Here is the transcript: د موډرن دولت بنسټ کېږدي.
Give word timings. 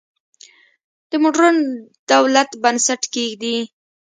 د 1.09 1.11
موډرن 1.23 1.57
دولت 2.11 2.49
بنسټ 2.63 3.01
کېږدي. 3.15 3.57